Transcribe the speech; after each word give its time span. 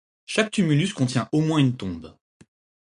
Chaque 0.25 0.49
tumulus 0.49 0.93
contient 0.95 1.29
au 1.31 1.41
moins 1.41 1.59
une 1.59 1.77
tombe. 1.77 2.17